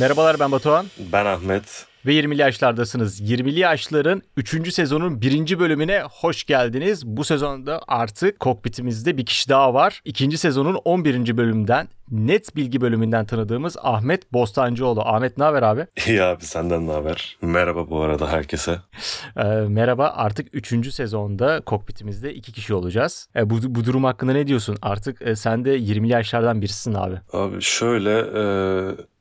[0.00, 1.86] Merhabalar ben Batuhan Ben Ahmet.
[2.06, 3.20] ve 20'li yaşlardasınız.
[3.20, 4.74] 20'li yaşların 3.
[4.74, 5.58] sezonun 1.
[5.58, 7.06] bölümüne hoş geldiniz.
[7.06, 10.00] Bu sezonda artık kokpitimizde bir kişi daha var.
[10.04, 10.38] 2.
[10.38, 11.36] sezonun 11.
[11.36, 15.00] bölümünden net bilgi bölümünden tanıdığımız Ahmet Bostancıoğlu.
[15.00, 15.86] Ahmet ne haber abi?
[16.06, 17.36] İyi abi senden ne haber?
[17.42, 18.78] Merhaba bu arada herkese.
[19.36, 20.92] Ee, merhaba artık 3.
[20.94, 23.28] sezonda kokpitimizde 2 kişi olacağız.
[23.36, 24.76] Ee, bu, bu durum hakkında ne diyorsun?
[24.82, 27.16] Artık e, sen de 20'li yaşlardan birisin abi.
[27.32, 28.42] Abi şöyle e,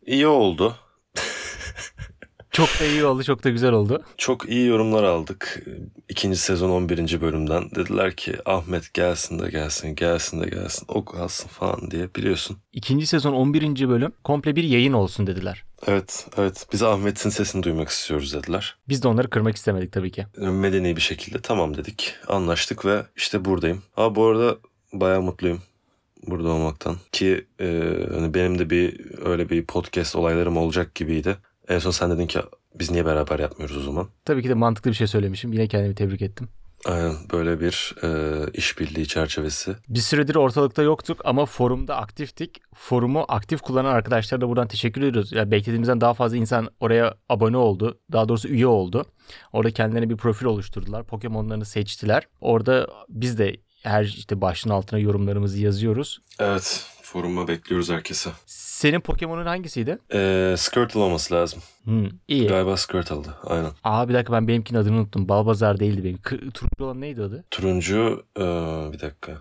[0.07, 0.75] iyi oldu.
[2.51, 4.03] Çok da iyi oldu, çok da güzel oldu.
[4.17, 5.63] Çok iyi yorumlar aldık.
[6.09, 7.21] İkinci sezon 11.
[7.21, 7.71] bölümden.
[7.75, 12.57] Dediler ki Ahmet gelsin de gelsin, gelsin de gelsin, o kalsın falan diye biliyorsun.
[12.73, 13.89] İkinci sezon 11.
[13.89, 15.63] bölüm komple bir yayın olsun dediler.
[15.87, 16.67] Evet, evet.
[16.73, 18.75] Biz Ahmet'in sesini duymak istiyoruz dediler.
[18.89, 20.25] Biz de onları kırmak istemedik tabii ki.
[20.37, 22.15] Medeni bir şekilde tamam dedik.
[22.27, 23.83] Anlaştık ve işte buradayım.
[23.95, 24.57] Ha bu arada
[24.93, 25.61] bayağı mutluyum
[26.27, 26.95] burada olmaktan.
[27.11, 31.37] Ki e, hani benim de bir öyle bir podcast olaylarım olacak gibiydi.
[31.67, 32.39] En son sen dedin ki
[32.75, 34.07] biz niye beraber yapmıyoruz o zaman?
[34.25, 35.53] Tabii ki de mantıklı bir şey söylemişim.
[35.53, 36.49] Yine kendimi tebrik ettim.
[36.85, 38.09] Aynen böyle bir e,
[38.53, 39.75] işbirliği çerçevesi.
[39.89, 42.61] Bir süredir ortalıkta yoktuk ama forumda aktiftik.
[42.75, 45.31] Forumu aktif kullanan arkadaşlara da buradan teşekkür ediyoruz.
[45.31, 47.99] Yani beklediğimizden daha fazla insan oraya abone oldu.
[48.11, 49.05] Daha doğrusu üye oldu.
[49.53, 51.03] Orada kendilerine bir profil oluşturdular.
[51.03, 52.27] Pokemon'larını seçtiler.
[52.41, 56.19] Orada biz de her işte başlığın altına yorumlarımızı yazıyoruz.
[56.39, 58.29] Evet foruma bekliyoruz herkese.
[58.45, 59.97] Senin Pokemon'un hangisiydi?
[60.13, 61.59] E, Skirtle olması lazım.
[61.83, 62.47] Hmm, iyi.
[62.47, 63.71] Galiba Skirtle'dı aynen.
[63.83, 65.29] Aa bir dakika ben benimkinin adını unuttum.
[65.29, 66.17] Balbazar değildi benim.
[66.17, 67.43] Kı- Turuncu olan neydi adı?
[67.51, 68.41] Turuncu e,
[68.93, 69.31] bir dakika.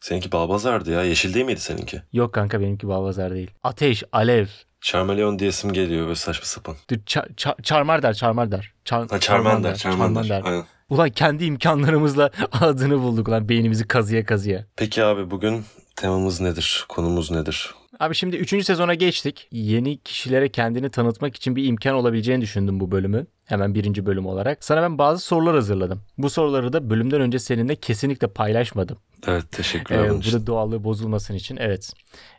[0.00, 1.02] Seninki Balbazar'dı ya.
[1.04, 2.02] Yeşil değil miydi seninki?
[2.12, 3.50] Yok kanka benimki Balbazar değil.
[3.62, 4.46] Ateş, Alev.
[4.80, 6.76] Charmeleon diyesim geliyor böyle saçma sapan.
[6.90, 8.72] Dur, ça- ça- Charmander, Charmander.
[8.84, 10.42] Char- Ha Charmander, Charmander.
[10.44, 10.64] Aynen.
[10.90, 14.64] Ulan kendi imkanlarımızla adını bulduk lan beynimizi kazıya kazıya.
[14.76, 15.64] Peki abi bugün
[15.96, 16.84] temamız nedir?
[16.88, 17.74] Konumuz nedir?
[18.00, 18.64] Abi şimdi 3.
[18.66, 19.48] sezona geçtik.
[19.52, 23.28] Yeni kişilere kendini tanıtmak için bir imkan olabileceğini düşündüm bu bölümün.
[23.44, 24.64] Hemen birinci bölüm olarak.
[24.64, 26.02] Sana ben bazı sorular hazırladım.
[26.18, 28.98] Bu soruları da bölümden önce seninle kesinlikle paylaşmadım.
[29.26, 30.32] Evet teşekkürler Ee, bunun için.
[30.32, 31.56] burada doğallığı bozulmasın için.
[31.56, 31.92] Evet.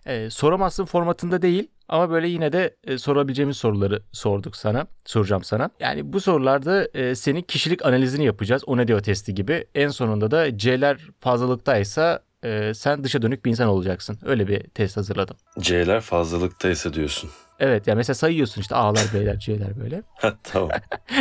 [0.06, 4.88] Ee, soramazsın formatında değil ama böyle yine de e, sorabileceğimiz soruları sorduk sana.
[5.06, 5.70] Soracağım sana.
[5.80, 8.64] Yani bu sorularda e, senin kişilik analizini yapacağız.
[8.68, 9.66] O ne diyor testi gibi.
[9.76, 14.20] En sonunda da C'ler fazlalıktaysa e, sen dışa dönük bir insan olacaksın.
[14.26, 15.38] Öyle bir test hazırladım.
[15.60, 17.30] C'ler fazlalıktaysa diyorsun.
[17.60, 20.04] Evet yani mesela sayıyorsun işte A'lar, B'ler, C'ler böyle.
[20.14, 20.70] Ha tamam.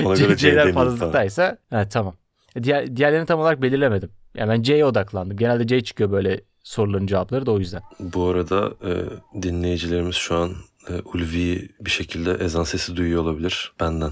[0.04, 2.14] Ona göre C C'ler fazlalıktaysa ha, tamam.
[2.56, 4.10] E, Diğer, diğerlerini tam olarak belirlemedim.
[4.34, 5.36] Yani ben C'ye odaklandım.
[5.36, 7.82] Genelde C çıkıyor böyle soruların cevapları da o yüzden.
[8.00, 8.92] Bu arada e,
[9.42, 10.52] dinleyicilerimiz şu an
[10.88, 13.72] e, ulvi bir şekilde ezan sesi duyuyor olabilir.
[13.80, 14.10] Benden.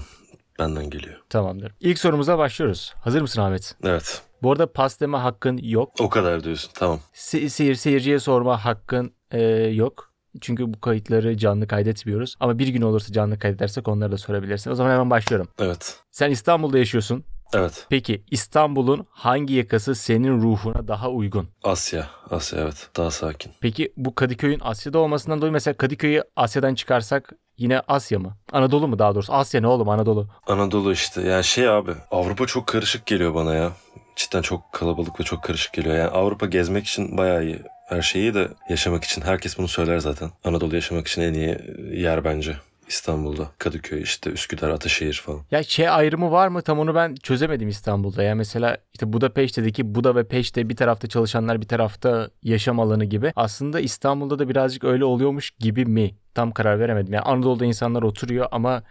[0.59, 1.15] Benden geliyor.
[1.29, 1.71] Tamamdır.
[1.79, 2.93] İlk sorumuza başlıyoruz.
[3.01, 3.75] Hazır mısın Ahmet?
[3.83, 4.21] Evet.
[4.43, 5.93] Bu arada pas deme hakkın yok.
[5.99, 6.71] O kadar diyorsun.
[6.73, 6.99] Tamam.
[7.13, 10.13] Se- seyir seyirciye sorma hakkın e, yok.
[10.41, 12.35] Çünkü bu kayıtları canlı kaydetmiyoruz.
[12.39, 14.71] Ama bir gün olursa canlı kaydedersek onları da sorabilirsin.
[14.71, 15.47] O zaman hemen başlıyorum.
[15.59, 15.99] Evet.
[16.11, 17.23] Sen İstanbul'da yaşıyorsun.
[17.53, 17.85] Evet.
[17.89, 21.47] Peki İstanbul'un hangi yakası senin ruhuna daha uygun?
[21.63, 22.07] Asya.
[22.31, 22.89] Asya evet.
[22.97, 23.51] Daha sakin.
[23.61, 28.37] Peki bu Kadıköy'ün Asya'da olmasından dolayı mesela Kadıköy'ü Asya'dan çıkarsak yine Asya mı?
[28.51, 29.33] Anadolu mu daha doğrusu?
[29.33, 30.27] Asya ne oğlum Anadolu?
[30.47, 31.21] Anadolu işte.
[31.21, 31.91] Yani şey abi.
[32.11, 33.71] Avrupa çok karışık geliyor bana ya.
[34.17, 35.95] Cidden çok kalabalık ve çok karışık geliyor.
[35.95, 37.59] Yani Avrupa gezmek için bayağı iyi.
[37.89, 39.21] Her şeyi de yaşamak için.
[39.21, 40.29] Herkes bunu söyler zaten.
[40.43, 41.57] Anadolu yaşamak için en iyi
[41.93, 42.57] yer bence.
[42.87, 43.51] İstanbul'da.
[43.57, 45.41] Kadıköy işte Üsküdar, Ataşehir falan.
[45.51, 46.61] Ya şey ayrımı var mı?
[46.61, 48.23] Tam onu ben çözemedim İstanbul'da.
[48.23, 53.33] Ya mesela işte Budapeşte'deki Buda ve Peşte bir tarafta çalışanlar bir tarafta yaşam alanı gibi.
[53.35, 56.15] Aslında İstanbul'da da birazcık öyle oluyormuş gibi mi?
[56.33, 57.13] Tam karar veremedim.
[57.13, 58.83] Yani Anadolu'da insanlar oturuyor ama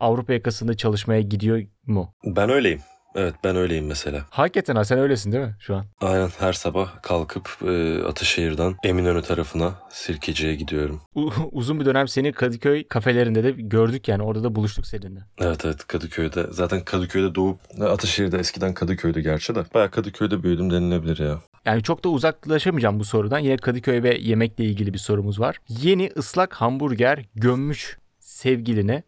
[0.00, 2.14] Avrupa yakasında çalışmaya gidiyor mu?
[2.24, 2.80] Ben öyleyim.
[3.14, 4.24] Evet ben öyleyim mesela.
[4.30, 5.84] Hakikaten ha sen öylesin değil mi şu an?
[6.00, 11.00] Aynen her sabah kalkıp e, Ataşehir'den Eminönü tarafına Sirkeci'ye gidiyorum.
[11.14, 15.20] U- uzun bir dönem seni Kadıköy kafelerinde de gördük yani orada da buluştuk seninle.
[15.38, 16.46] Evet evet Kadıköy'de.
[16.50, 19.64] Zaten Kadıköy'de doğup Ataşehir'de eskiden Kadıköy'dü gerçi de.
[19.74, 21.38] Bayağı Kadıköy'de büyüdüm denilebilir ya.
[21.64, 23.38] Yani çok da uzaklaşamayacağım bu sorudan.
[23.38, 25.56] Yine Kadıköy ve yemekle ilgili bir sorumuz var.
[25.68, 29.02] Yeni ıslak hamburger gömmüş sevgiline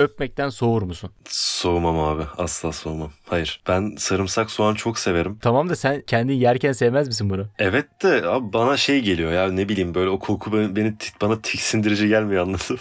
[0.00, 1.10] öpmekten soğur musun?
[1.28, 2.22] Soğumam abi.
[2.38, 3.10] Asla soğumam.
[3.28, 3.62] Hayır.
[3.68, 5.38] Ben sarımsak soğan çok severim.
[5.42, 7.46] Tamam da sen kendin yerken sevmez misin bunu?
[7.58, 11.40] Evet de abi bana şey geliyor ya ne bileyim böyle o koku beni, beni bana
[11.42, 12.78] tiksindirici gelmiyor anladın mı?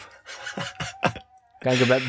[1.63, 2.01] Kanka ben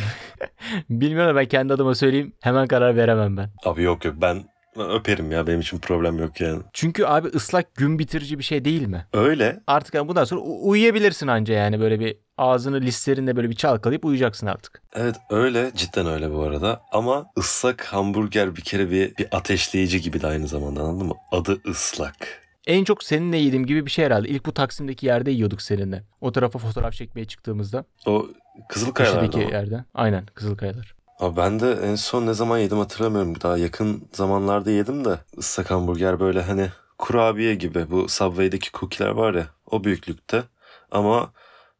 [1.00, 3.50] bilmiyorum ben kendi adıma söyleyeyim hemen karar veremem ben.
[3.64, 4.44] Abi yok yok ben
[4.76, 6.62] öperim ya benim için problem yok yani.
[6.72, 9.06] Çünkü abi ıslak gün bitirici bir şey değil mi?
[9.12, 13.54] Öyle Artık yani bundan sonra u- uyuyabilirsin anca yani böyle bir ağzını lislerinle böyle bir
[13.56, 14.82] çalkalayıp uyuyacaksın artık.
[14.94, 20.22] Evet öyle cidden öyle bu arada ama ıslak hamburger bir kere bir, bir ateşleyici gibi
[20.22, 21.14] de aynı zamanda anladın mı?
[21.32, 22.40] Adı ıslak.
[22.66, 24.28] En çok seninle yedim gibi bir şey herhalde.
[24.28, 26.02] İlk bu Taksim'deki yerde yiyorduk seninle.
[26.20, 27.84] O tarafa fotoğraf çekmeye çıktığımızda.
[28.06, 28.26] O
[28.68, 29.52] Kızılkayalar'da Köşedeki mı?
[29.52, 29.84] yerde.
[29.94, 30.94] Aynen Kızılkayalar.
[31.20, 33.40] Abi ben de en son ne zaman yedim hatırlamıyorum.
[33.40, 36.68] Daha yakın zamanlarda yedim de ıslak hamburger böyle hani
[36.98, 40.44] kurabiye gibi bu Subway'deki cookie'ler var ya o büyüklükte
[40.90, 41.32] ama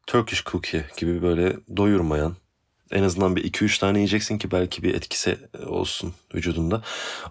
[0.07, 2.35] Turkish cookie gibi böyle doyurmayan
[2.91, 6.81] en azından bir 2-3 tane yiyeceksin ki belki bir etkisi olsun vücudunda.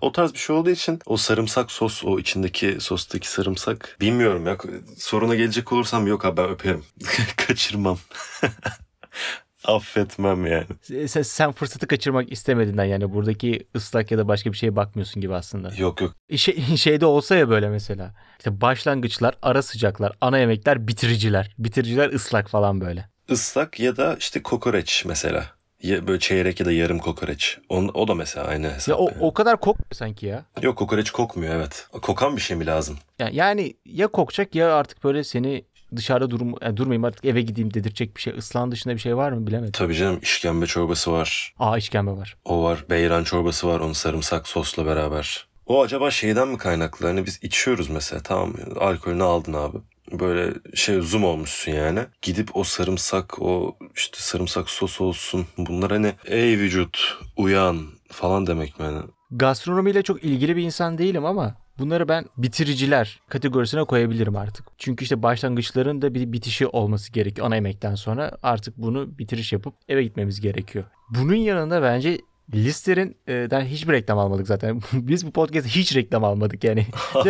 [0.01, 4.59] O tarz bir şey olduğu için o sarımsak sos, o içindeki sostaki sarımsak bilmiyorum ya.
[4.99, 6.85] Soruna gelecek olursam yok abi ben öperim.
[7.37, 7.99] Kaçırmam.
[9.65, 10.67] Affetmem yani.
[11.09, 15.35] Sen, sen fırsatı kaçırmak istemediğinden yani buradaki ıslak ya da başka bir şeye bakmıyorsun gibi
[15.35, 15.71] aslında.
[15.79, 18.15] Yok yok Şey, şeyde olsa ya böyle mesela.
[18.39, 21.55] İşte başlangıçlar, ara sıcaklar, ana yemekler, bitiriciler.
[21.59, 23.09] Bitiriciler ıslak falan böyle.
[23.29, 25.47] Islak ya da işte kokoreç mesela.
[25.83, 27.59] Ya böyle çeyrek ya da yarım kokoreç.
[27.69, 29.01] O, o da mesela aynı Ya hesap.
[29.01, 29.17] o, yani.
[29.21, 30.45] o kadar kokmuyor sanki ya.
[30.63, 31.87] Yok kokoreç kokmuyor evet.
[31.93, 32.99] Kokan bir şey mi lazım?
[33.19, 35.65] Yani, yani ya kokacak ya artık böyle seni
[35.97, 38.35] dışarıda durum, yani durmayayım artık eve gideyim dedirtecek bir şey.
[38.37, 39.73] Islağın dışında bir şey var mı bilemedim.
[39.73, 41.55] Tabii canım işkembe çorbası var.
[41.59, 42.37] Aa işkembe var.
[42.45, 42.85] O var.
[42.91, 43.81] Beyran çorbası var.
[43.81, 45.47] Onun sarımsak sosla beraber.
[45.67, 47.07] O acaba şeyden mi kaynaklı?
[47.07, 49.77] Hani biz içiyoruz mesela tamam alkolünü aldın abi.
[50.13, 52.01] Böyle şey zoom olmuşsun yani.
[52.23, 55.47] Gidip o sarımsak o işte sarımsak sos olsun.
[55.59, 59.01] Bunlar hani ey vücut uyan falan demek mi yani?
[59.31, 64.67] Gastronomiyle çok ilgili bir insan değilim ama bunları ben bitiriciler kategorisine koyabilirim artık.
[64.79, 68.39] Çünkü işte başlangıçların da bir bitişi olması gerekiyor ana yemekten sonra.
[68.43, 70.85] Artık bunu bitiriş yapıp eve gitmemiz gerekiyor.
[71.11, 72.19] Bunun yanında bence
[72.55, 74.81] Lister'in e, hiçbir reklam almadık zaten.
[74.93, 76.87] Biz bu podcast'te hiç reklam almadık yani.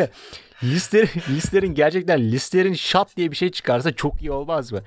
[0.62, 4.80] Lister, Lister'in gerçekten Lister'in shot diye bir şey çıkarsa çok iyi olmaz mı?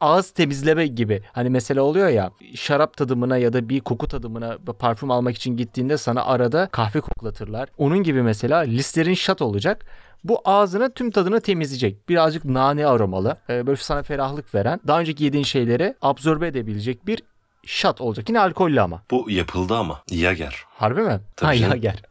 [0.00, 1.22] Ağız temizleme gibi.
[1.32, 5.96] Hani mesela oluyor ya şarap tadımına ya da bir koku tadımına parfüm almak için gittiğinde
[5.98, 7.68] sana arada kahve koklatırlar.
[7.78, 9.84] Onun gibi mesela Lister'in shot olacak.
[10.24, 12.08] Bu ağzına tüm tadını temizleyecek.
[12.08, 13.36] Birazcık nane aromalı.
[13.50, 14.80] e, Böyle sana ferahlık veren.
[14.86, 17.22] Daha önceki yediğin şeyleri absorbe edebilecek bir
[17.66, 18.28] shot olacak.
[18.28, 19.02] Yine alkollü ama.
[19.10, 20.02] Bu yapıldı ama.
[20.10, 20.62] Yager.
[20.68, 21.20] Harbi mi?
[21.36, 21.72] Tabii ha canım.
[21.76, 22.02] Yager.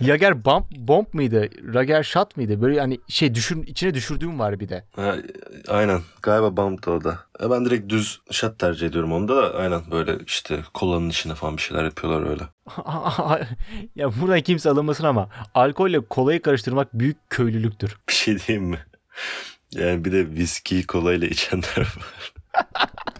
[0.00, 1.48] Yager bomb, bomb mıydı?
[1.74, 2.62] Rager shot mıydı?
[2.62, 4.84] Böyle hani şey düşür, içine düşürdüğüm var bir de.
[4.96, 5.14] Ha,
[5.68, 6.00] aynen.
[6.22, 7.18] Galiba bump da o da.
[7.42, 11.56] E, Ben direkt düz shot tercih ediyorum onda da aynen böyle işte kolanın içine falan
[11.56, 12.42] bir şeyler yapıyorlar öyle.
[13.96, 17.96] ya buradan kimse alınmasın ama alkolle kolayı karıştırmak büyük köylülüktür.
[18.08, 18.78] Bir şey diyeyim mi?
[19.72, 22.32] Yani bir de viski kolayla içenler var.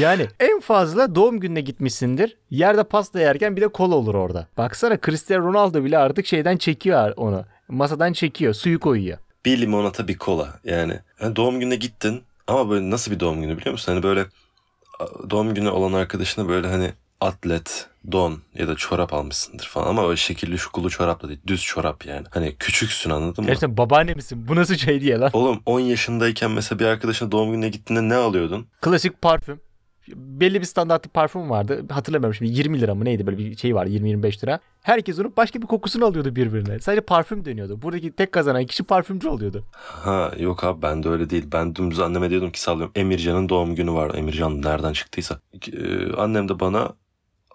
[0.00, 2.36] Yani en fazla doğum gününe gitmişsindir.
[2.50, 4.48] Yerde pasta yerken bir de kola olur orada.
[4.58, 7.44] Baksana Cristiano Ronaldo bile artık şeyden çekiyor onu.
[7.68, 9.18] Masadan çekiyor, suyu koyuyor.
[9.44, 11.00] Bir limonata bir kola yani.
[11.20, 13.92] yani doğum gününe gittin ama böyle nasıl bir doğum günü biliyor musun?
[13.92, 14.26] Hani böyle
[15.30, 20.16] doğum günü olan arkadaşına böyle hani atlet, don ya da çorap almışsındır falan ama öyle
[20.16, 21.40] şekilli şukulu çorap da değil.
[21.46, 22.26] Düz çorap yani.
[22.30, 23.46] Hani küçüksün anladın mı?
[23.46, 24.44] Gerçekten babaanne misin?
[24.48, 25.30] Bu nasıl şey diye lan?
[25.32, 28.66] Oğlum 10 yaşındayken mesela bir arkadaşına doğum gününe gittiğinde ne alıyordun?
[28.80, 29.60] Klasik parfüm.
[30.16, 31.84] Belli bir standartlı parfüm vardı.
[31.90, 34.60] Hatırlamıyorum şimdi 20 lira mı neydi böyle bir şey var 20-25 lira.
[34.82, 36.78] Herkes onun başka bir kokusunu alıyordu birbirine.
[36.80, 37.82] Sadece parfüm dönüyordu.
[37.82, 39.64] Buradaki tek kazanan kişi parfümcü oluyordu.
[39.72, 41.44] Ha yok abi ben de öyle değil.
[41.52, 44.14] Ben dümdüz anneme diyordum ki sallıyorum Emircan'ın doğum günü var.
[44.14, 45.40] Emircan nereden çıktıysa.
[45.72, 46.92] Ee, annem de bana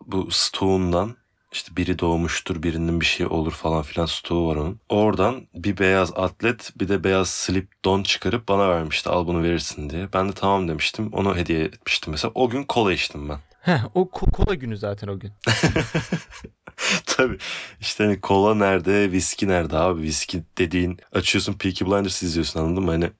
[0.06, 1.16] bu stoğundan
[1.52, 4.80] işte biri doğmuştur birinin bir şey olur falan filan stoğu var onun.
[4.90, 9.90] Oradan bir beyaz atlet bir de beyaz slip don çıkarıp bana vermişti al bunu verirsin
[9.90, 10.14] diye.
[10.14, 12.32] Ben de tamam demiştim onu hediye etmiştim mesela.
[12.36, 13.40] O gün kola içtim ben.
[13.62, 15.32] Heh, o ko- kola günü zaten o gün.
[17.06, 17.38] Tabii
[17.80, 20.02] işte hani kola nerede, viski nerede abi?
[20.02, 22.92] Viski dediğin açıyorsun Peaky Blinders izliyorsun anladın mı?
[22.92, 23.12] Hani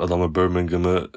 [0.00, 1.08] adamlar Birmingham'ı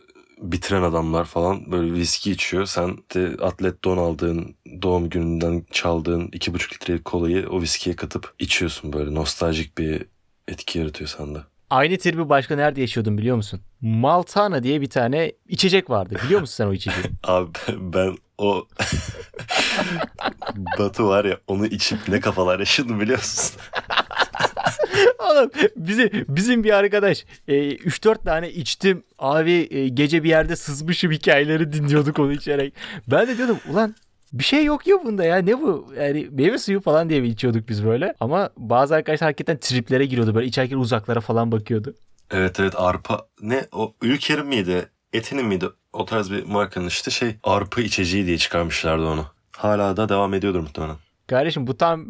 [0.43, 2.65] bitiren adamlar falan böyle viski içiyor.
[2.65, 8.33] Sen de atlet don aldığın doğum gününden çaldığın iki buçuk litrelik kolayı o viskiye katıp
[8.39, 10.05] içiyorsun böyle nostaljik bir
[10.47, 11.39] etki yaratıyor sende.
[11.69, 13.62] Aynı tribi başka nerede yaşıyordum biliyor musun?
[13.81, 16.15] Maltana diye bir tane içecek vardı.
[16.25, 17.05] Biliyor musun sen o içeceği?
[17.23, 18.67] Abi ben, ben o
[20.79, 23.62] Batu var ya onu içip ne kafalar yaşadım biliyor musun?
[25.19, 31.12] Oğlum bizim, bizim bir arkadaş e, 3-4 tane içtim abi e, gece bir yerde sızmışım
[31.12, 32.73] hikayeleri dinliyorduk onu içerek.
[33.07, 33.95] Ben de diyordum ulan
[34.33, 37.69] bir şey yok ya bunda ya ne bu yani meyve suyu falan diye mi içiyorduk
[37.69, 41.95] biz böyle ama bazı arkadaşlar hakikaten triplere giriyordu böyle içerken uzaklara falan bakıyordu.
[42.31, 47.35] Evet evet arpa ne o ülkerim miydi etinin miydi o tarz bir markanın işte şey
[47.43, 49.25] arpa içeceği diye çıkarmışlardı onu.
[49.57, 50.95] Hala da devam ediyordur muhtemelen.
[51.27, 52.06] Kardeşim bu tam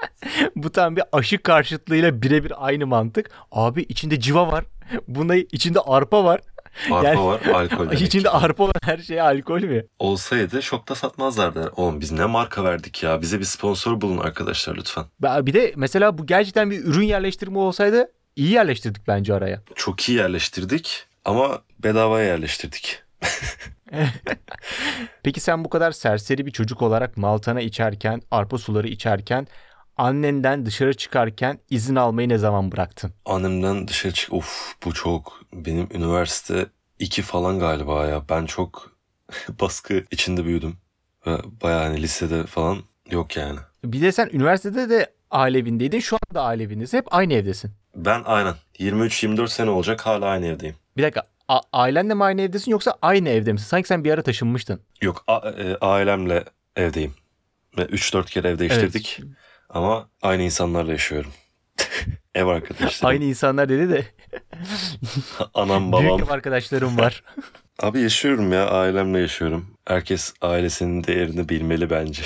[0.56, 3.30] bu tam bir aşı karşıtlığıyla birebir aynı mantık.
[3.52, 4.64] Abi içinde civa var.
[5.08, 6.40] Bunda içinde arpa var.
[6.90, 8.02] Arpa Yani- var, alkol demek.
[8.02, 9.86] İçinde arpa olan her şey alkol mü?
[9.98, 11.72] Olsaydı şokta satmazlardı.
[11.76, 13.20] Oğlum biz ne marka verdik ya.
[13.22, 15.04] Bize bir sponsor bulun arkadaşlar lütfen.
[15.22, 19.62] Bir de mesela bu gerçekten bir ürün yerleştirme olsaydı iyi yerleştirdik bence araya.
[19.74, 23.02] Çok iyi yerleştirdik ama bedavaya yerleştirdik.
[25.22, 29.46] Peki sen bu kadar serseri bir çocuk olarak Maltana içerken, arpa suları içerken,
[29.96, 33.12] annenden dışarı çıkarken izin almayı ne zaman bıraktın?
[33.24, 34.32] Annemden dışarı çık.
[34.32, 35.40] Of bu çok.
[35.52, 36.66] Benim üniversite
[36.98, 38.22] 2 falan galiba ya.
[38.28, 38.96] Ben çok
[39.60, 40.76] baskı içinde büyüdüm.
[41.26, 42.78] Ve bayağı hani lisede falan
[43.10, 43.58] yok yani.
[43.84, 46.98] Bir de sen üniversitede de aile evindeydin, şu anda aile evindesin.
[46.98, 47.70] Hep aynı evdesin.
[47.96, 50.76] Ben aynen 23-24 sene olacak hala aynı evdeyim.
[50.96, 53.66] Bir dakika, a- ailenle mi aynı evdesin yoksa aynı evde misin?
[53.66, 54.80] Sanki sen bir ara taşınmıştın.
[55.02, 56.44] Yok a- e, ailemle
[56.76, 57.14] evdeyim.
[57.78, 59.20] Ve 3-4 kere ev değiştirdik.
[59.68, 61.30] Ama aynı insanlarla yaşıyorum.
[62.34, 63.08] ev arkadaşlarım.
[63.14, 64.04] Aynı insanlar dedi de
[65.54, 66.04] Anam babam.
[66.18, 67.22] büyük ev arkadaşlarım var.
[67.82, 69.74] Abi yaşıyorum ya ailemle yaşıyorum.
[69.86, 72.22] Herkes ailesinin değerini bilmeli bence.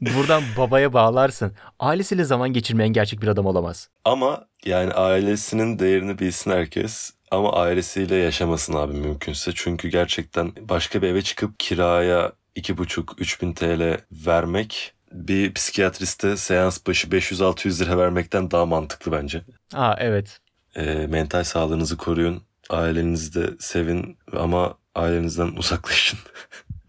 [0.00, 1.52] Buradan babaya bağlarsın.
[1.78, 3.88] Ailesiyle zaman geçirmeyen gerçek bir adam olamaz.
[4.04, 7.10] Ama yani ailesinin değerini bilsin herkes.
[7.30, 9.52] Ama ailesiyle yaşamasın abi mümkünse.
[9.54, 17.80] Çünkü gerçekten başka bir eve çıkıp kiraya 2,5-3 TL vermek bir psikiyatriste seans başı 500-600
[17.84, 19.42] lira vermekten daha mantıklı bence.
[19.74, 20.40] Aa evet.
[20.76, 22.42] Ee, mental sağlığınızı koruyun.
[22.70, 26.18] Ailenizi de sevin ama ailenizden uzaklaşın.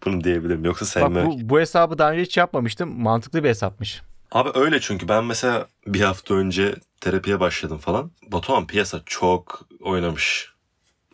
[0.04, 0.64] Bunu diyebilirim.
[0.64, 1.26] Yoksa Bak sevmek.
[1.26, 3.02] bu, bu hesabı daha önce hiç yapmamıştım.
[3.02, 4.02] Mantıklı bir hesapmış.
[4.32, 8.10] Abi öyle çünkü ben mesela bir hafta önce terapiye başladım falan.
[8.32, 10.54] Batuhan piyasa çok oynamış.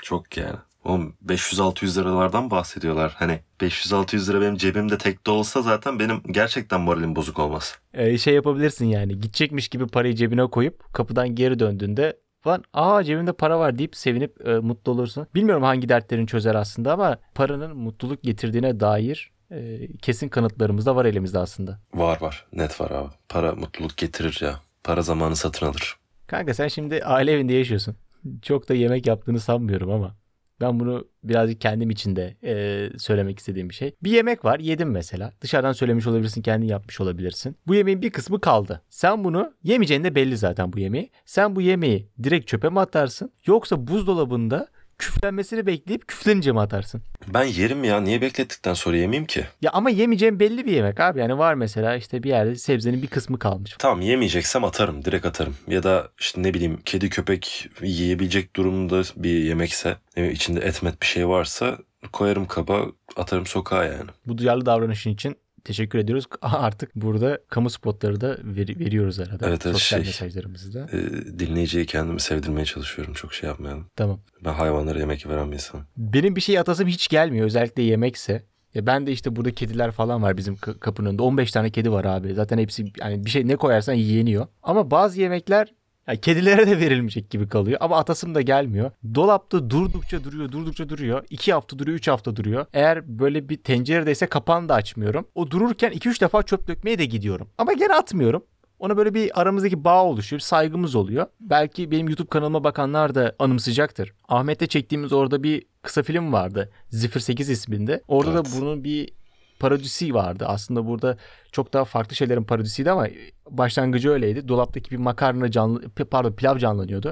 [0.02, 0.56] Çok yani.
[0.84, 3.14] Oğlum 500-600 liralardan bahsediyorlar.
[3.18, 7.78] Hani 500-600 lira benim cebimde tek de olsa zaten benim gerçekten moralim bozuk olmaz.
[7.94, 9.20] Ee, şey yapabilirsin yani.
[9.20, 14.46] Gidecekmiş gibi parayı cebine koyup kapıdan geri döndüğünde falan aa cebimde para var deyip sevinip
[14.48, 15.26] e, mutlu olursun.
[15.34, 21.04] Bilmiyorum hangi dertlerini çözer aslında ama paranın mutluluk getirdiğine dair e, kesin kanıtlarımız da var
[21.04, 21.80] elimizde aslında.
[21.94, 22.46] Var var.
[22.52, 23.10] Net var abi.
[23.28, 24.60] Para mutluluk getirir ya.
[24.84, 25.96] Para zamanı satın alır.
[26.26, 27.96] Kanka sen şimdi aile evinde yaşıyorsun.
[28.42, 30.16] Çok da yemek yaptığını sanmıyorum ama
[30.60, 33.94] ben bunu birazcık kendim için de e, söylemek istediğim bir şey.
[34.02, 35.32] Bir yemek var yedim mesela.
[35.40, 37.56] Dışarıdan söylemiş olabilirsin kendin yapmış olabilirsin.
[37.66, 38.82] Bu yemeğin bir kısmı kaldı.
[38.90, 41.10] Sen bunu yemeyeceğin de belli zaten bu yemeği.
[41.24, 43.32] Sen bu yemeği direkt çöpe mi atarsın?
[43.46, 44.68] Yoksa buzdolabında
[45.00, 47.02] küflenmesini bekleyip küflenince mi atarsın?
[47.34, 48.00] Ben yerim ya.
[48.00, 49.44] Niye beklettikten sonra yemeyeyim ki?
[49.62, 51.20] Ya ama yemeyeceğin belli bir yemek abi.
[51.20, 53.74] Yani var mesela işte bir yerde sebzenin bir kısmı kalmış.
[53.78, 55.04] Tamam yemeyeceksem atarım.
[55.04, 55.56] Direkt atarım.
[55.68, 61.02] Ya da işte ne bileyim kedi köpek yiyebilecek durumda bir yemekse bileyim, içinde et met
[61.02, 61.78] bir şey varsa
[62.12, 64.10] koyarım kaba atarım sokağa yani.
[64.26, 66.24] Bu duyarlı davranışın için teşekkür ediyoruz.
[66.42, 69.48] Artık burada kamu spotları da veri- veriyoruz arada.
[69.48, 70.06] Evet, evet, Sosyal şey.
[70.06, 70.88] mesajlarımızı da.
[70.92, 73.14] Ee, dinleyiciyi kendimi sevdirmeye çalışıyorum.
[73.14, 73.86] Çok şey yapmayalım.
[73.96, 74.20] Tamam.
[74.44, 75.86] Ben hayvanlara yemek veren bir insanım.
[75.96, 77.46] Benim bir şey atasım hiç gelmiyor.
[77.46, 78.44] Özellikle yemekse.
[78.74, 81.22] Ya ben de işte burada kediler falan var bizim ka- kapının önünde.
[81.22, 82.34] 15 tane kedi var abi.
[82.34, 84.46] Zaten hepsi yani bir şey ne koyarsan yiyeniyor.
[84.62, 85.68] Ama bazı yemekler
[86.08, 87.78] ya kedilere de verilmeyecek gibi kalıyor.
[87.80, 88.90] Ama atasım da gelmiyor.
[89.14, 91.24] Dolapta durdukça duruyor, durdukça duruyor.
[91.30, 92.66] 2 hafta duruyor, 3 hafta duruyor.
[92.72, 95.26] Eğer böyle bir tenceredeyse kapağını da açmıyorum.
[95.34, 97.48] O dururken 2-3 defa çöp dökmeye de gidiyorum.
[97.58, 98.44] Ama gene atmıyorum.
[98.78, 100.40] Ona böyle bir aramızdaki bağ oluşuyor.
[100.40, 101.26] Saygımız oluyor.
[101.40, 104.12] Belki benim YouTube kanalıma bakanlar da anımsayacaktır.
[104.28, 106.70] Ahmet'le çektiğimiz orada bir kısa film vardı.
[106.90, 108.02] Zifir 8 isminde.
[108.08, 108.44] Orada Evet.
[108.44, 109.12] da bunun bir
[109.60, 110.44] parodisi vardı.
[110.48, 111.16] Aslında burada
[111.52, 113.08] çok daha farklı şeylerin parodisiydi ama
[113.50, 114.48] başlangıcı öyleydi.
[114.48, 117.08] Dolaptaki bir makarna canlı pardon pilav canlanıyordu.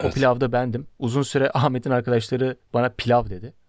[0.00, 0.14] O Evet.
[0.14, 0.86] pilavda bendim.
[0.98, 3.52] Uzun süre Ahmet'in arkadaşları bana pilav dedi.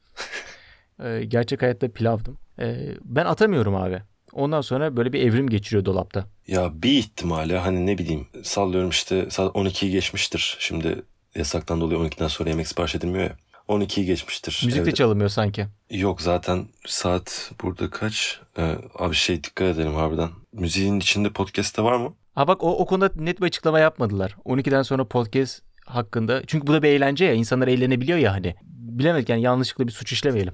[1.04, 2.38] Ee, gerçek hayatta pilavdım.
[2.60, 4.01] Ee, ben atamıyorum abi.
[4.34, 6.25] Ondan sonra böyle bir evrim geçiriyor dolapta.
[6.48, 10.58] Ya bir ihtimalle hani ne bileyim sallıyorum işte saat 12'yi geçmiştir.
[10.60, 11.01] Şimdi
[11.36, 13.36] yasaktan dolayı 12'den sonra yemek sipariş edilmiyor ya.
[13.72, 14.62] 12'yi geçmiştir.
[14.66, 15.68] Müzik de çalınmıyor sanki.
[15.90, 18.40] Yok zaten saat burada kaç?
[18.58, 20.30] Ee, abi şey dikkat edelim harbiden.
[20.54, 22.13] Müziğin içinde podcast'te var mı?
[22.36, 24.36] Ha bak o, o konuda net bir açıklama yapmadılar.
[24.46, 26.42] 12'den sonra podcast hakkında.
[26.48, 27.34] Çünkü bu da bir eğlence ya.
[27.34, 28.56] İnsanlar eğlenebiliyor ya hani.
[28.72, 30.54] Bilemedik yani yanlışlıkla bir suç işlemeyelim.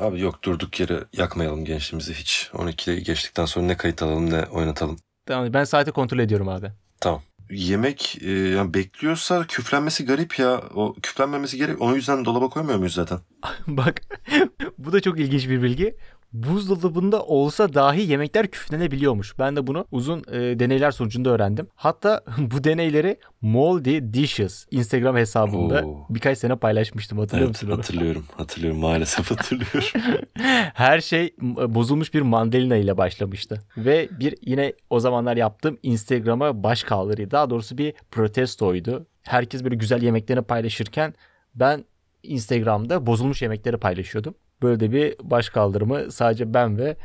[0.00, 2.50] Abi yok durduk yere yakmayalım gençliğimizi hiç.
[2.52, 4.96] 12'yi geçtikten sonra ne kayıt alalım ne oynatalım.
[5.26, 6.70] Tamam ben saati kontrol ediyorum abi.
[7.00, 7.22] Tamam.
[7.50, 10.62] Yemek e, yani bekliyorsa küflenmesi garip ya.
[10.74, 11.80] O küflenmemesi gerek.
[11.82, 13.18] O yüzden dolaba koymuyor muyuz zaten?
[13.66, 14.00] Bak
[14.78, 15.96] bu da çok ilginç bir bilgi.
[16.32, 19.38] Buzdolabında olsa dahi yemekler küflenebiliyormuş.
[19.38, 21.68] Ben de bunu uzun e, deneyler sonucunda öğrendim.
[21.74, 26.06] Hatta bu deneyleri Moldy Dishes Instagram hesabında Oo.
[26.10, 27.18] birkaç sene paylaşmıştım.
[27.18, 28.24] Hatırlıyor Evet musun hatırlıyorum.
[28.36, 29.88] Hatırlıyorum maalesef hatırlıyorum.
[30.74, 33.58] Her şey m- bozulmuş bir mandalina ile başlamıştı.
[33.76, 37.30] Ve bir yine o zamanlar yaptığım Instagram'a baş kaldırıydı.
[37.30, 39.06] Daha doğrusu bir protestoydu.
[39.22, 41.14] Herkes böyle güzel yemeklerini paylaşırken
[41.54, 41.84] Ben
[42.22, 44.34] Instagram'da bozulmuş yemekleri paylaşıyordum.
[44.62, 46.96] Böyle de bir baş kaldırımı sadece ben ve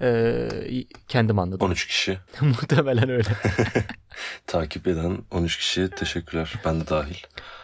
[0.00, 0.48] e,
[1.08, 1.66] kendim anladım.
[1.66, 3.28] 13 kişi Muhtemelen öyle.
[4.46, 6.54] takip eden 13 kişiye teşekkürler.
[6.64, 7.16] Ben de dahil.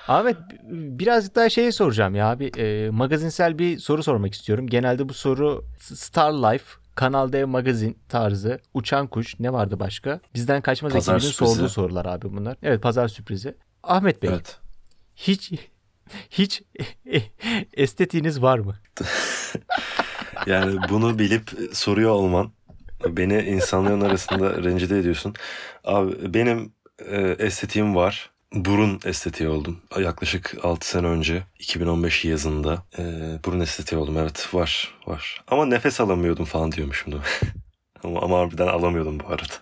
[0.09, 0.37] Ahmet
[0.71, 2.41] birazcık daha şeyi soracağım ya.
[2.41, 4.67] Bir e, magazinsel bir soru sormak istiyorum.
[4.67, 6.65] Genelde bu soru Star Life,
[6.95, 10.21] Kanal D magazin tarzı, Uçan Kuş ne vardı başka?
[10.35, 12.57] Bizden kaçmaz ekibinin sorduğu sorular abi bunlar.
[12.63, 13.55] Evet pazar sürprizi.
[13.83, 14.59] Ahmet Bey Evet.
[15.17, 15.53] hiç
[16.31, 16.63] hiç
[17.75, 18.77] estetiğiniz var mı?
[20.47, 22.53] Yani bunu bilip soruyor olman
[23.07, 25.35] beni insanların arasında rencide ediyorsun.
[25.85, 26.73] Abi benim
[27.09, 28.31] e, estetiğim var.
[28.55, 29.81] Burun estetiği oldum.
[30.01, 33.03] Yaklaşık 6 sene önce 2015 yazında e,
[33.45, 34.19] burun estetiği oldum.
[34.19, 35.45] Evet var var.
[35.49, 37.17] Ama nefes alamıyordum falan diyormuşum da.
[38.05, 39.55] ama, ama harbiden alamıyordum bu arada.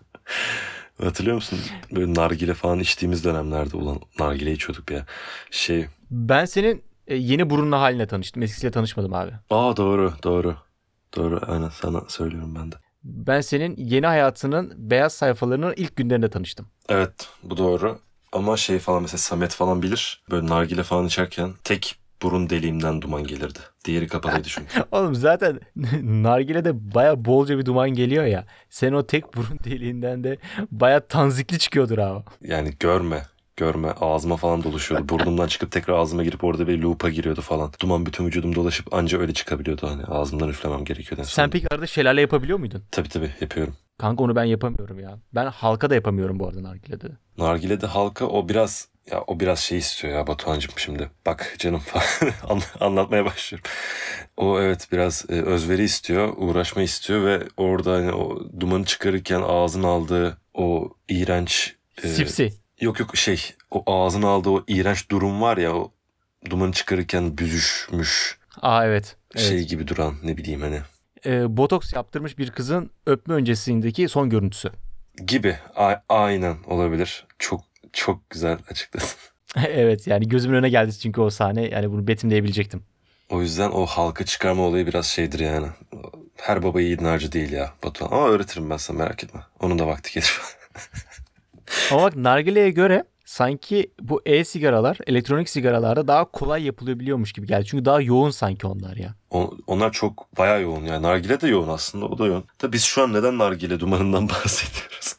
[1.03, 1.59] Hatırlıyor musun?
[1.93, 5.07] Böyle nargile falan içtiğimiz dönemlerde ulan nargile içiyorduk ya.
[5.51, 8.43] Şey Ben senin e, yeni burunlu haline tanıştım.
[8.43, 9.33] Eskisiyle tanışmadım abi.
[9.51, 10.57] aa doğru doğru.
[11.17, 12.77] Doğru aynen sana söylüyorum ben de.
[13.05, 16.67] Ben senin yeni hayatının beyaz sayfalarının ilk günlerinde tanıştım.
[16.89, 17.99] Evet bu doğru.
[18.33, 20.23] Ama şey falan mesela Samet falan bilir.
[20.31, 23.59] Böyle nargile falan içerken tek burun deliğimden duman gelirdi.
[23.85, 24.85] Diğeri kapalıydı çünkü.
[24.93, 25.61] Oğlum zaten
[26.03, 28.45] nargilede baya bolca bir duman geliyor ya.
[28.71, 30.39] Sen o tek burun deliğinden de
[30.71, 32.25] baya tanzikli çıkıyordur abi.
[32.41, 33.23] Yani görme.
[33.57, 33.91] Görme.
[34.01, 35.09] Ağzıma falan dolaşıyordu.
[35.09, 37.73] Burnumdan çıkıp tekrar ağzıma girip orada bir loop'a giriyordu falan.
[37.81, 40.05] Duman bütün vücudum dolaşıp anca öyle çıkabiliyordu hani.
[40.05, 41.21] Ağzımdan üflemem gerekiyordu.
[41.21, 42.83] en Sen peki arada şelale yapabiliyor muydun?
[42.91, 43.77] Tabii tabii yapıyorum.
[43.99, 45.19] Kanka onu ben yapamıyorum ya.
[45.35, 47.07] Ben halka da yapamıyorum bu arada nargilede.
[47.39, 51.11] Nargile'de halka o biraz ya o biraz şey istiyor ya Batuhan'cığım şimdi.
[51.27, 52.05] Bak canım falan
[52.49, 53.71] An- anlatmaya başlıyorum.
[54.37, 59.83] O evet biraz e, özveri istiyor, uğraşma istiyor ve orada hani o dumanı çıkarırken ağzın
[59.83, 62.53] aldığı o iğrenç e, Sipsi.
[62.83, 65.93] Yok yok şey o ağzın aldığı o iğrenç durum var ya o
[66.51, 69.17] dumanı çıkarırken büzüşmüş Aa evet.
[69.35, 69.47] evet.
[69.49, 70.81] şey gibi duran ne bileyim hani
[71.27, 74.71] Ee, botoks yaptırmış bir kızın öpme öncesindeki son görüntüsü.
[75.27, 77.27] gibi A- aynen olabilir.
[77.39, 77.61] Çok
[77.93, 79.09] çok güzel açıkladın.
[79.69, 81.69] evet yani gözümün önüne geldi çünkü o sahne.
[81.69, 82.83] Yani bunu betimleyebilecektim.
[83.29, 85.67] O yüzden o halka çıkarma olayı biraz şeydir yani.
[86.37, 88.17] Her baba yiğidin harcı değil ya Batuhan.
[88.17, 89.41] Ama öğretirim ben sana merak etme.
[89.61, 90.41] Onun da vakti gelir.
[91.91, 97.65] Ama bak nargileye göre sanki bu e-sigaralar elektronik sigaralarda daha kolay yapılabiliyormuş gibi geldi.
[97.67, 99.15] Çünkü daha yoğun sanki onlar ya.
[99.31, 101.03] O- onlar çok bayağı yoğun yani.
[101.03, 102.45] Nargile de yoğun aslında o da yoğun.
[102.63, 105.17] Da biz şu an neden nargile dumanından bahsediyoruz?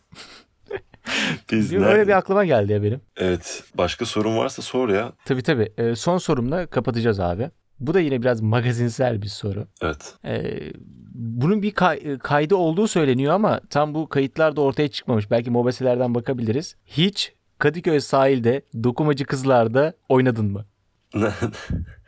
[1.51, 3.01] biz Öyle nerede- bir aklıma geldi ya benim.
[3.17, 3.63] Evet.
[3.77, 5.11] Başka sorun varsa sor ya.
[5.25, 5.73] Tabii tabii.
[5.77, 7.49] Ee, son sorumla kapatacağız abi.
[7.83, 9.67] Bu da yine biraz magazinsel bir soru.
[9.81, 10.13] Evet.
[10.25, 10.59] Ee,
[11.15, 15.31] bunun bir kay- kaydı olduğu söyleniyor ama tam bu kayıtlar da ortaya çıkmamış.
[15.31, 16.75] Belki mobeselerden bakabiliriz.
[16.85, 20.65] Hiç Kadıköy sahilde dokumacı kızlarda oynadın mı?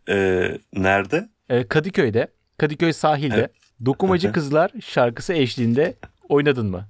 [0.09, 1.29] Ee, nerede?
[1.49, 3.51] Ee, Kadıköy'de, Kadıköy sahilde Evet.
[3.85, 5.95] dokumacı kızlar şarkısı eşliğinde
[6.29, 6.85] oynadın mı?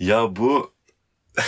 [0.00, 0.72] Ya bu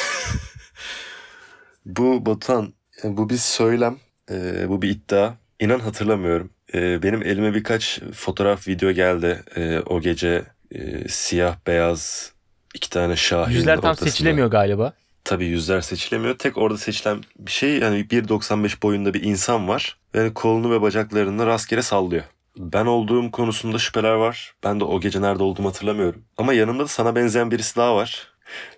[1.86, 2.74] bu Batuhan
[3.04, 3.96] e, bu bir söylem
[4.30, 10.00] e, bu bir iddia İnan hatırlamıyorum E, benim elime birkaç fotoğraf video geldi E, o
[10.00, 10.42] gece
[10.74, 12.32] e, siyah beyaz
[12.74, 14.10] iki tane şahin Yüzler tam ortasında.
[14.10, 14.92] seçilemiyor galiba.
[15.24, 20.34] Tabii yüzler seçilemiyor tek orada seçilen bir şey yani 1.95 boyunda bir insan var ve
[20.34, 22.22] kolunu ve bacaklarını rastgele sallıyor.
[22.56, 24.54] Ben olduğum konusunda şüpheler var.
[24.64, 26.22] Ben de o gece nerede olduğumu hatırlamıyorum.
[26.36, 28.28] Ama yanımda da sana benzeyen birisi daha var.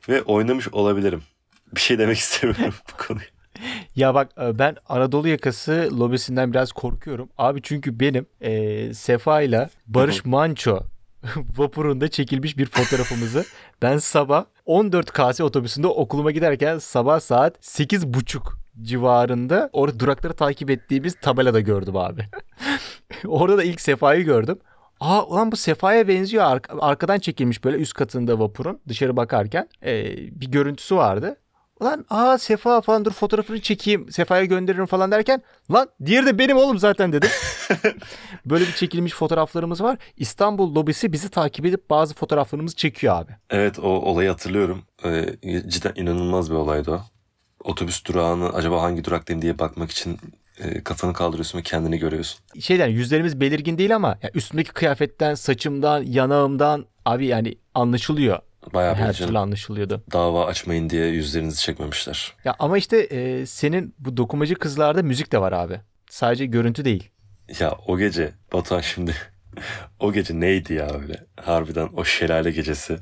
[0.08, 1.22] Ve oynamış olabilirim.
[1.74, 3.26] Bir şey demek istemiyorum bu konuya.
[3.96, 7.28] Ya bak e, ben Anadolu yakası lobisinden biraz korkuyorum.
[7.38, 10.80] Abi çünkü benim e, Sefa ile Barış Manço
[11.56, 13.44] vapurunda çekilmiş bir fotoğrafımızı
[13.82, 18.38] ben sabah 14 KS otobüsünde okuluma giderken sabah saat 8.30
[18.82, 22.24] civarında orada durakları takip ettiğimiz tabelada gördüm abi.
[23.26, 24.58] Orada da ilk Sefa'yı gördüm.
[25.00, 26.44] Aa ulan bu Sefa'ya benziyor.
[26.44, 31.36] Ark- arkadan çekilmiş böyle üst katında vapurun dışarı bakarken e, bir görüntüsü vardı.
[31.80, 36.56] Ulan aa Sefa falan dur fotoğrafını çekeyim Sefa'ya gönderirim falan derken lan diğeri de benim
[36.56, 37.30] oğlum zaten dedim.
[38.46, 39.98] Böyle bir çekilmiş fotoğraflarımız var.
[40.16, 43.32] İstanbul lobisi bizi takip edip bazı fotoğraflarımızı çekiyor abi.
[43.50, 44.82] Evet o olayı hatırlıyorum.
[45.04, 45.26] Ee,
[45.68, 47.00] cidden inanılmaz bir olaydı o.
[47.64, 50.18] Otobüs durağını acaba hangi duraktayım diye bakmak için
[50.58, 52.40] e, kafanı kaldırıyorsun ve kendini görüyorsun.
[52.60, 58.38] Şeyden yüzlerimiz belirgin değil ama ya üstümdeki kıyafetten, saçımdan, yanağımdan abi yani anlaşılıyor.
[58.74, 60.02] Bayağı Her türlü anlaşılıyordu.
[60.12, 62.34] Dava açmayın diye yüzlerinizi çekmemişler.
[62.44, 65.80] Ya ama işte e, senin bu dokumacı kızlarda müzik de var abi.
[66.10, 67.10] Sadece görüntü değil.
[67.60, 69.14] Ya o gece Batuhan şimdi
[70.00, 72.98] o gece neydi ya öyle harbiden o şelale gecesi.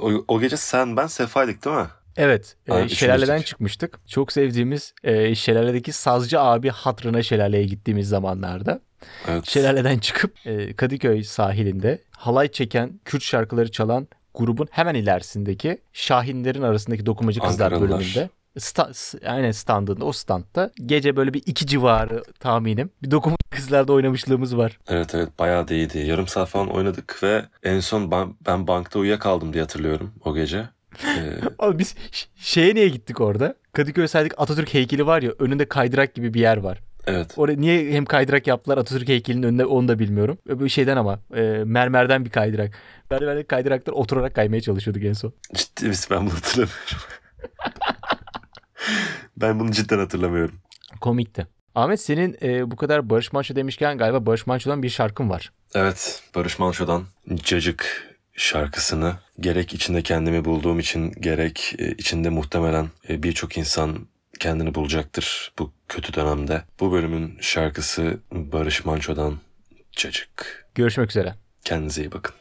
[0.00, 1.86] O, o gece sen ben Sefa'ydık değil mi?
[2.16, 2.56] Evet.
[2.68, 4.08] e, şelaleden çıkmıştık.
[4.08, 8.80] Çok sevdiğimiz e, şelaledeki sazcı abi hatrına şelaleye gittiğimiz zamanlarda.
[9.28, 9.46] Evet.
[9.46, 17.06] Şelaleden çıkıp e, Kadıköy sahilinde halay çeken, Kürt şarkıları çalan grubun hemen ilerisindeki Şahinlerin arasındaki
[17.06, 17.98] dokumacı kızlar Ankaralılar.
[17.98, 18.28] bölümünde.
[18.58, 18.90] Sta,
[19.26, 24.78] aynen standında o standta gece böyle bir iki civarı tahminim bir dokumacı kızlarda oynamışlığımız var.
[24.88, 25.98] Evet evet bayağı da iyiydi.
[25.98, 30.64] Yarım saat falan oynadık ve en son ben, ben bankta uyuyakaldım diye hatırlıyorum o gece.
[31.04, 31.94] Ee, Abi biz
[32.36, 33.54] şeye niye gittik orada?
[33.72, 36.78] Kadıköy sahildeki Atatürk heykeli var ya önünde kaydırak gibi bir yer var.
[37.06, 37.34] Evet.
[37.36, 40.38] Oraya niye hem kaydırak yaptılar Atatürk heykelinin önünde onu da bilmiyorum.
[40.48, 42.74] Böyle şeyden ama e, mermerden bir kaydırak.
[43.10, 45.32] Merdivendeki kaydıraklar oturarak kaymaya çalışıyorduk en son.
[45.54, 46.08] Ciddi misin?
[46.10, 46.98] Ben bunu hatırlamıyorum.
[49.36, 50.54] ben bunu cidden hatırlamıyorum.
[51.00, 51.46] Komikti.
[51.74, 55.52] Ahmet senin e, bu kadar Barış Manço demişken galiba Barış Manço'dan bir şarkın var.
[55.74, 63.22] Evet, Barış Manço'dan Cacık şarkısını gerek içinde kendimi bulduğum için gerek e, içinde muhtemelen e,
[63.22, 63.98] birçok insan
[64.38, 66.62] kendini bulacaktır bu kötü dönemde.
[66.80, 69.38] Bu bölümün şarkısı Barış Manço'dan
[69.92, 70.66] Cacık.
[70.74, 71.34] Görüşmek üzere.
[71.64, 72.34] Kendinize iyi bakın.